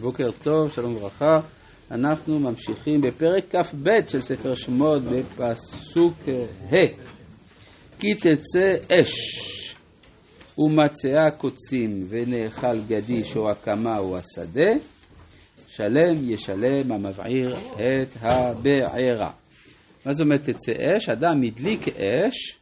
[0.00, 1.40] בוקר טוב, שלום וברכה.
[1.90, 6.14] אנחנו ממשיכים בפרק כ"ב של ספר שמות בפסוק
[6.72, 6.76] ה'
[7.98, 9.14] כי תצא אש
[10.58, 14.72] ומצאה קוצים ונאכל גדיש או הקמה או השדה
[15.68, 19.30] שלם ישלם המבעיר את הבעירה.
[20.06, 21.08] מה זאת אומרת תצא אש?
[21.08, 22.58] אדם הדליק אש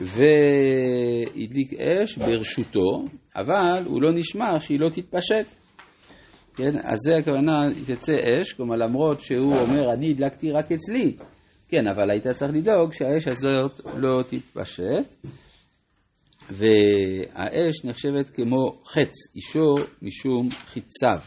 [0.00, 3.04] והדליק אש ברשותו,
[3.36, 5.65] אבל הוא לא נשמע שהיא לא תתפשט.
[6.56, 11.16] כן, אז זה הכוונה, תצא אש, כלומר למרות שהוא אומר, אני הדלקתי רק אצלי,
[11.68, 15.14] כן, אבל היית צריך לדאוג שהאש הזאת לא תתפשט,
[16.50, 21.18] והאש נחשבת כמו חץ, אישו משום חיציו.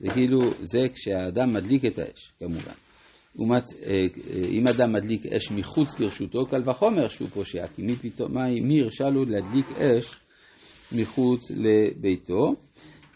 [0.00, 2.72] זה כאילו, זה כשהאדם מדליק את האש, כמובן.
[3.38, 3.74] ומצ...
[3.82, 8.32] אה, אה, אם אדם מדליק אש מחוץ לרשותו, קל וחומר שהוא פושע, כי מי, פתאום,
[8.62, 10.16] מי הרשה לו להדליק אש
[10.92, 12.54] מחוץ לביתו?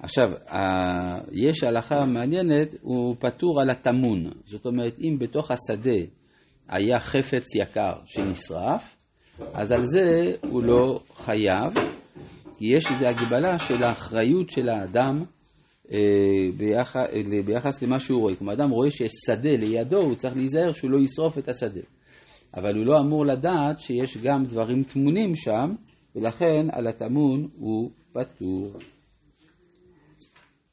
[0.02, 0.26] עכשיו,
[1.32, 4.30] יש הלכה מעניינת, הוא פטור על הטמון.
[4.44, 5.98] זאת אומרת, אם בתוך השדה
[6.68, 8.96] היה חפץ יקר שנשרף,
[9.54, 11.74] אז על זה הוא לא חייב,
[12.58, 15.24] כי יש איזו הגבלה של האחריות של האדם
[15.92, 15.98] אה,
[16.56, 17.00] ביחס,
[17.44, 18.36] ביחס למה שהוא רואה.
[18.36, 21.80] כלומר, אדם רואה שיש שדה לידו, הוא צריך להיזהר שהוא לא ישרוף את השדה.
[22.54, 25.74] אבל הוא לא אמור לדעת שיש גם דברים טמונים שם,
[26.16, 28.72] ולכן על הטמון הוא פטור.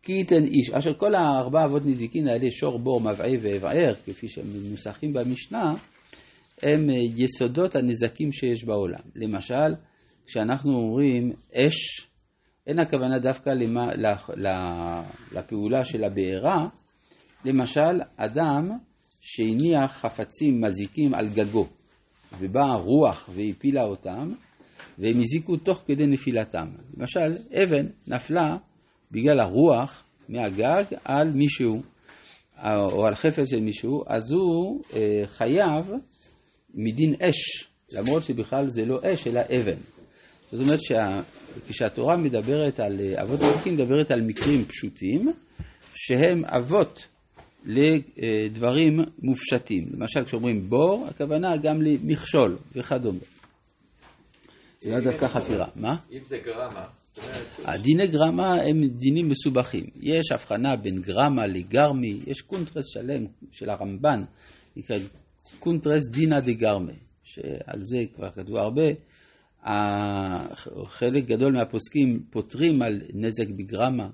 [0.08, 4.46] כי ייתן איש, אשר כל הארבע אבות נזיקין האלה, שור, בור, מבעי ואבער, כפי שהם
[4.54, 5.74] מנוסחים במשנה,
[6.64, 9.00] הם יסודות הנזקים שיש בעולם.
[9.16, 9.76] למשל,
[10.26, 12.08] כשאנחנו אומרים אש,
[12.68, 13.90] אין הכוונה דווקא למה,
[15.32, 16.68] לפעולה של הבעירה,
[17.46, 18.70] למשל, אדם
[19.20, 21.68] שהניח חפצים מזיקים על גגו,
[22.40, 24.32] ובאה רוח והפילה אותם,
[24.98, 26.68] והם הזיקו תוך כדי נפילתם.
[26.98, 28.58] למשל, אבן נפלה
[29.12, 31.82] בגלל הרוח מהגג על מישהו,
[32.66, 35.92] או על חפץ של מישהו, אז הוא אה, חייב
[36.74, 39.78] מדין אש, למרות שבכלל זה לא אש אלא אבן.
[40.52, 45.34] זאת אומרת שכשהתורה מדברת על אה, אבות נזקים, מדברת על מקרים פשוטים,
[45.96, 47.08] שהם אבות
[47.66, 49.88] לדברים מופשטים.
[49.94, 53.20] למשל כשאומרים בור, הכוונה גם למכשול וכדומה.
[54.78, 55.68] זה לא דווקא חפירה.
[55.76, 55.96] מה?
[56.12, 56.86] אם זה גרמה.
[57.66, 59.84] הדיני גרמה הם דינים מסובכים.
[60.02, 64.24] יש הבחנה בין גרמה לגרמי, יש קונטרס שלם של הרמב"ן,
[64.76, 64.98] נקרא
[65.60, 66.92] קונטרס דינא דגרמה,
[67.24, 68.88] שעל זה כבר כתבו הרבה.
[70.86, 74.10] חלק גדול מהפוסקים פוטרים על נזק בגרמה,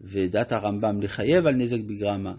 [0.00, 2.34] ודת הרמב"ם לחייב על נזק בגרמה,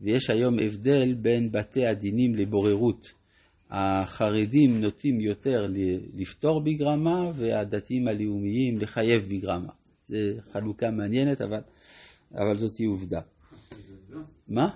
[0.00, 3.23] ויש היום הבדל בין בתי הדינים לבוררות.
[3.76, 5.66] החרדים נוטים יותר
[6.14, 9.72] לפתור בגרמה, והדתיים הלאומיים לחייב בגרמה.
[10.08, 10.16] זו
[10.52, 11.60] חלוקה מעניינת, אבל,
[12.34, 13.20] אבל זאת היא עובדה.
[14.48, 14.68] מה?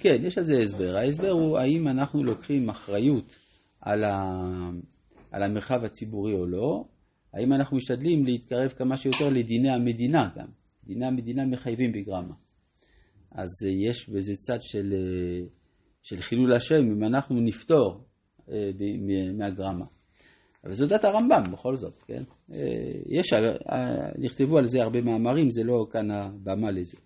[0.00, 0.96] כן, יש על זה הסבר.
[0.96, 3.36] ההסבר הוא האם אנחנו לוקחים אחריות
[3.80, 4.40] על, ה...
[5.30, 6.84] על המרחב הציבורי או לא,
[7.34, 10.48] האם אנחנו משתדלים להתקרב כמה שיותר לדיני המדינה גם.
[10.84, 12.34] דיני המדינה מחייבים בגרמה.
[13.30, 14.94] אז יש בזה צד של,
[16.08, 18.04] של חילול השם, אם אנחנו נפתור
[18.52, 18.70] אה,
[19.38, 19.84] מהגרמה.
[20.64, 22.22] אבל זו דת הרמב"ם בכל זאת, כן?
[22.52, 22.58] אה,
[23.06, 26.96] יש, אה, נכתבו על זה הרבה מאמרים, זה לא כאן הבמה לזה.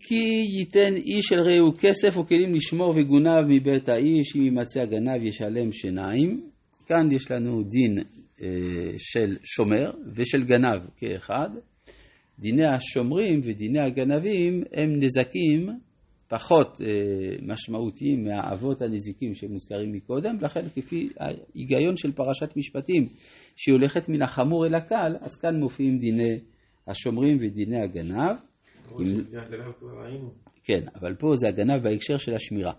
[0.00, 5.72] כי ייתן איש אל רעהו כסף וכלים לשמור וגונב מבית האיש, אם יימצא הגנב ישלם
[5.72, 6.50] שיניים.
[6.86, 7.98] כאן יש לנו דין
[8.98, 11.48] של שומר ושל גנב כאחד.
[12.38, 15.68] דיני השומרים ודיני הגנבים הם נזקים
[16.28, 16.86] פחות אה,
[17.42, 23.08] משמעותיים מהאבות הנזיקים שמוזכרים מקודם, לכן כפי ההיגיון של פרשת משפטים,
[23.56, 26.38] שהיא הולכת מן החמור אל הקל, אז כאן מופיעים דיני
[26.86, 28.36] השומרים ודיני הגנב.
[28.98, 29.06] עם...
[30.64, 32.72] כן, אבל פה זה הגנב בהקשר של השמירה,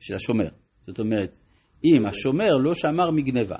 [0.00, 0.48] של השומר.
[0.86, 1.36] זאת אומרת,
[1.84, 3.58] אם השומר לא שמר מגניבה.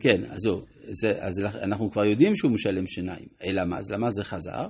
[0.00, 0.60] כן, אז זהו,
[1.20, 4.66] אז אנחנו כבר יודעים שהוא משלם שיניים, אלא מה, אז למה זה חזר?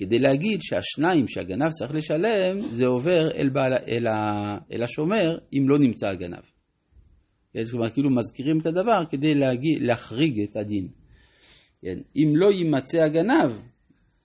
[0.00, 5.68] כדי להגיד שהשניים שהגנב צריך לשלם, זה עובר אל, בעל, אל, ה, אל השומר אם
[5.68, 6.42] לא נמצא הגנב.
[7.52, 10.88] כן, זאת אומרת, כאילו מזכירים את הדבר כדי להגיד, להחריג את הדין.
[11.82, 13.52] כן, אם לא יימצא הגנב,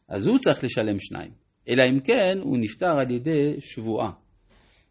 [0.09, 1.31] אז הוא צריך לשלם שניים.
[1.69, 4.11] אלא אם כן, הוא נפטר על ידי שבועה.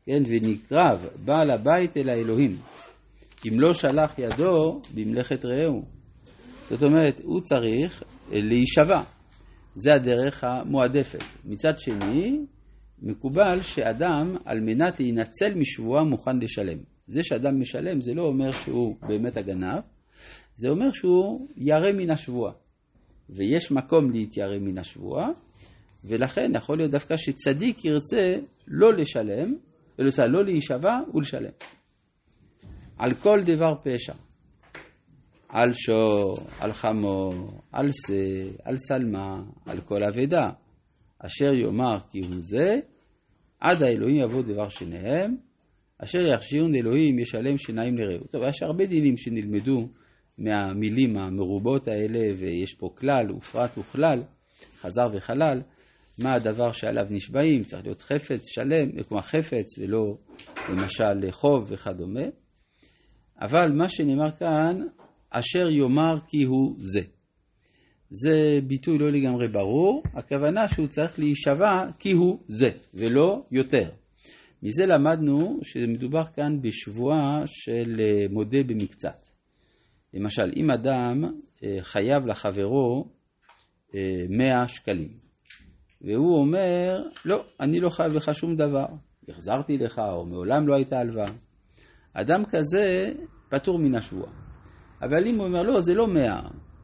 [0.07, 2.57] כן, ונקרב בעל הבית אל האלוהים.
[3.49, 5.83] אם לא שלח ידו במלאכת רעהו.
[6.71, 8.03] זאת אומרת, הוא צריך
[8.33, 9.14] להישבע.
[9.75, 11.25] זה הדרך המועדפת.
[11.45, 12.41] מצד שני,
[13.03, 16.79] מקובל שאדם, על מנת להינצל משבועה, מוכן לשלם.
[17.07, 19.81] זה שאדם משלם, זה לא אומר שהוא באמת הגנב,
[20.55, 22.53] זה אומר שהוא ירא מן השבועה.
[23.31, 25.29] ויש מקום להתיירא מן השבועה,
[26.05, 28.37] ולכן יכול להיות דווקא שצדיק ירצה
[28.69, 29.55] לא לשלם,
[29.99, 31.51] לא להישבע ולשלם.
[32.99, 34.13] על כל דבר פשע.
[35.55, 37.33] על שור, על חמור,
[37.73, 40.51] על שא, על שלמה, על כל אבדה.
[41.19, 42.79] אשר יאמר כי הוא זה,
[43.61, 45.37] עד האלוהים יבוא דבר שניהם,
[45.99, 48.27] אשר יכשירון אלוהים ישלם שיניים לרעהו.
[48.27, 49.89] טוב, יש הרבה דינים שנלמדו
[50.39, 54.23] מהמילים המרובות האלה, ויש פה כלל ופרט וכלל,
[54.81, 55.63] חזר וחלל,
[56.23, 60.17] מה הדבר שעליו נשבעים, צריך להיות חפץ שלם, כלומר חפץ ולא
[60.69, 62.25] למשל חוב וכדומה.
[63.41, 64.81] אבל מה שנאמר כאן,
[65.39, 67.01] אשר יאמר כי הוא זה.
[68.11, 73.91] זה ביטוי לא לגמרי ברור, הכוונה שהוא צריך להישבע כי הוא זה, ולא יותר.
[74.63, 79.27] מזה למדנו שמדובר כאן בשבועה של אה, מודה במקצת.
[80.15, 81.25] למשל, אם אדם
[81.65, 83.09] אה, חייב לחברו
[84.29, 85.09] 100 אה, שקלים,
[86.01, 88.87] והוא אומר, לא, אני לא חייב לך שום דבר,
[89.29, 91.33] החזרתי לך, או מעולם לא הייתה הלוואה.
[92.13, 93.13] אדם כזה
[93.49, 94.44] פטור מן השבועה.
[95.05, 96.41] אבל אם הוא אומר, לא, זה לא 100,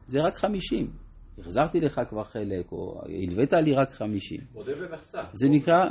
[0.07, 0.91] זה רק 50.
[1.39, 4.39] החזרתי לך כבר חלק, או הלווית לי רק 50.
[4.53, 5.25] מודה במחצת.
[5.31, 5.85] זה נקרא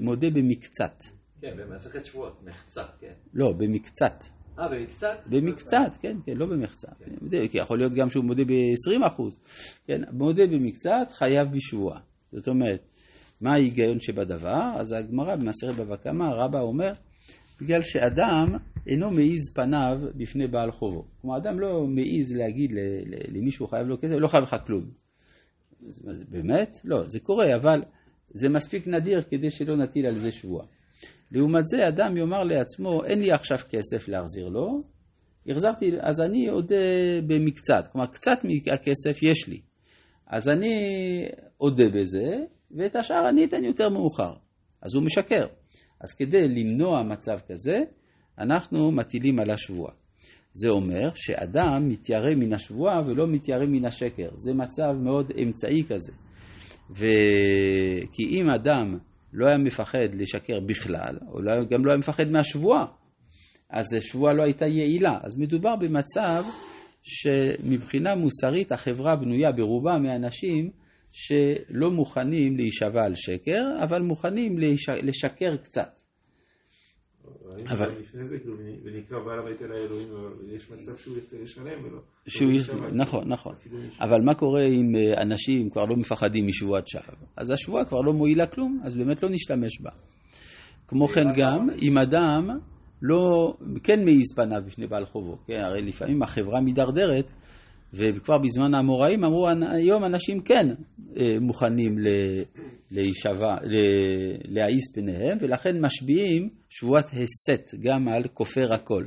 [0.00, 1.04] מודה במקצת.
[1.40, 3.12] כן, במסכת שבועות, מחצת, כן.
[3.34, 4.24] לא, במקצת.
[4.58, 5.18] אה, במקצת?
[5.26, 6.92] במקצת, כן, כן, לא במחצת.
[6.98, 7.48] כן.
[7.48, 9.38] כי יכול להיות גם שהוא מודה ב-20 אחוז.
[9.86, 12.00] כן, מודה במקצת, חייב בשבועה.
[12.32, 12.80] זאת אומרת,
[13.40, 14.80] מה ההיגיון שבדבר?
[14.80, 16.92] אז הגמרא במסכת בבא קמא, רבא אומר,
[17.60, 18.46] בגלל שאדם
[18.86, 21.04] אינו מעיז פניו בפני בעל חובו.
[21.20, 22.72] כלומר, אדם לא מעיז להגיד
[23.28, 24.84] למישהו חייב לו כסף, לא חייב לך כלום.
[26.28, 26.76] באמת?
[26.84, 27.82] לא, זה קורה, אבל
[28.30, 30.66] זה מספיק נדיר כדי שלא נטיל על זה שבועה.
[31.32, 34.82] לעומת זה, אדם יאמר לעצמו, אין לי עכשיו כסף להחזיר לו,
[35.46, 36.76] החזרתי, אז אני אודה
[37.26, 39.60] במקצת, כלומר, קצת מהכסף יש לי.
[40.26, 40.74] אז אני
[41.60, 44.32] אודה בזה, ואת השאר אני אתן יותר מאוחר.
[44.82, 45.46] אז הוא משקר.
[46.00, 47.76] אז כדי למנוע מצב כזה,
[48.38, 49.92] אנחנו מטילים על השבועה.
[50.52, 54.28] זה אומר שאדם מתיירא מן השבועה ולא מתיירא מן השקר.
[54.34, 56.12] זה מצב מאוד אמצעי כזה.
[56.90, 57.04] ו...
[58.12, 58.98] כי אם אדם
[59.32, 62.86] לא היה מפחד לשקר בכלל, או לא, גם לא היה מפחד מהשבועה,
[63.70, 65.18] אז השבועה לא הייתה יעילה.
[65.22, 66.44] אז מדובר במצב
[67.02, 70.70] שמבחינה מוסרית החברה בנויה ברובה מאנשים
[71.12, 74.56] שלא מוכנים להישבע על שקר, אבל מוכנים
[75.02, 76.00] לשקר קצת.
[77.66, 78.36] אבל לפני זה,
[78.84, 80.08] ונקרא בעל הבית אל האלוהים,
[80.56, 81.98] יש מצב שהוא ירצה לשלם ולא...
[82.26, 83.54] שהוא ירצה, נכון, נכון.
[84.00, 87.14] אבל מה קורה אם אה, אנשים כבר לא מפחדים משבועת שווא?
[87.36, 89.90] אז השבועה כבר לא מועילה כלום, אז באמת לא נשתמש בה.
[90.88, 92.58] כמו כן גם, אם אדם
[93.02, 97.30] לא, כן מעיז פניו בפני בעל חובו, כן, הרי לפעמים החברה מידרדרת,
[97.92, 100.66] וכבר בזמן האמוראים אמרו, היום אנשים כן
[101.16, 101.98] אה, מוכנים
[102.90, 103.56] להישבע,
[104.44, 109.04] להעיז פניהם, ולכן משביעים שבועת הסת גם על כופר הכל.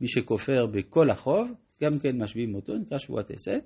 [0.00, 1.52] מי שכופר בכל החוב,
[1.82, 3.62] גם כן משביעים אותו, נקרא שבועת הסת,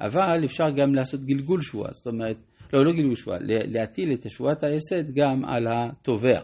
[0.00, 2.36] אבל אפשר גם לעשות גלגול שבועה, זאת אומרת,
[2.72, 6.40] לא, לא גלגול שבועה, להטיל את שבועת ההסת גם על התובע.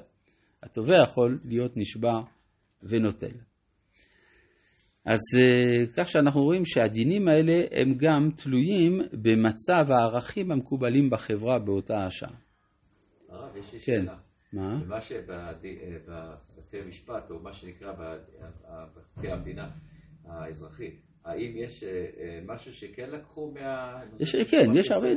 [0.62, 2.12] התובע יכול להיות נשבע
[2.82, 3.47] ונוטל.
[5.04, 12.04] אז אה, כך שאנחנו רואים שהדינים האלה הם גם תלויים במצב הערכים המקובלים בחברה באותה
[12.04, 12.34] השעה.
[13.28, 14.02] הרב, יש לי כן.
[14.04, 14.16] שאלה.
[14.52, 14.84] מה?
[14.86, 15.78] מה שבבתי
[16.88, 19.70] משפט, או מה שנקרא בבתי המדינה
[20.24, 20.90] האזרחי,
[21.24, 24.00] האם יש אה, אה, משהו שכן לקחו מה...
[24.20, 25.08] יש, כן, יש הרבה...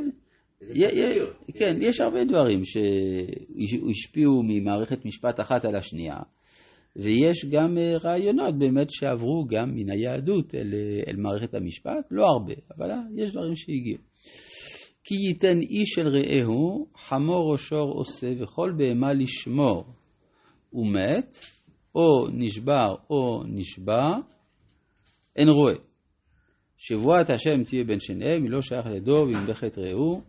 [1.57, 6.17] כן, יש הרבה דברים שהשפיעו ממערכת משפט אחת על השנייה.
[6.95, 12.25] ויש גם אה, רעיונות באמת שעברו גם מן היהדות אל, אה, אל מערכת המשפט, לא
[12.25, 13.97] הרבה, אבל אה, יש דברים שהגיעו.
[15.03, 19.85] כי ייתן איש אל רעהו, חמור או שור עושה, וכל בהמה לשמור.
[20.69, 21.37] הוא מת,
[21.95, 24.03] או נשבר או נשבע,
[25.35, 25.75] אין רואה.
[26.77, 30.21] שבועת השם תהיה בין שניהם, היא לא שייך לדוב, היא ממלכת רעהו,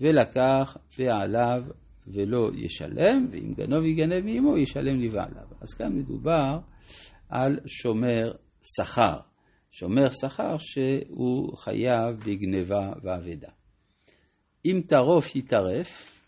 [0.00, 1.62] ולקח בעליו
[2.06, 5.46] ולא ישלם, ואם גנוב יגנב מעמו, ישלם לבעליו.
[5.60, 6.58] אז כאן מדובר
[7.28, 8.32] על שומר
[8.76, 9.18] שכר.
[9.70, 13.48] שומר שכר שהוא חייב בגניבה ואבדה.
[14.64, 16.20] אם טרוף יטרף,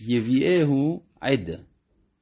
[0.00, 1.50] יביאהו עד,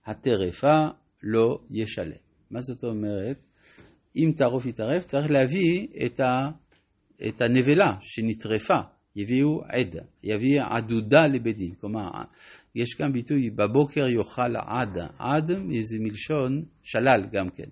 [0.07, 0.89] הטרפה
[1.23, 2.17] לא ישלם.
[2.51, 3.39] מה זאת אומרת?
[4.17, 6.51] אם טרוף יטרף, צריך להביא את, ה,
[7.29, 8.94] את הנבלה שנטרפה.
[9.17, 11.75] יביאו עד, יביא עדודה לבית דין.
[11.81, 12.11] כלומר,
[12.75, 17.69] יש גם ביטוי, בבוקר יאכל עד, עד זה מלשון שלל גם כן,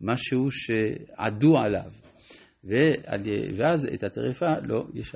[0.00, 1.92] משהו שעדו עליו,
[3.56, 5.04] ואז את הטרפה לא ישלם.